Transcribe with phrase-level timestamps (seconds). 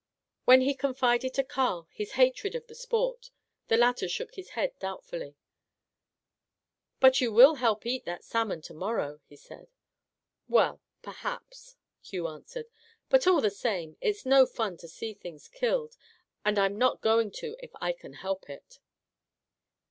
[0.45, 3.29] When he confided to Carl his hatred of the" sport,"
[3.67, 5.35] the latter shook his head doubtfully."
[6.99, 9.67] But you will help eat that salmon to morrow," he said.
[10.47, 12.71] "Well,— perhaps," Hugh answered, cc
[13.09, 15.97] but, all the same, it's no fun to see things killed,
[16.43, 18.79] and I'm not going to if I can help it!"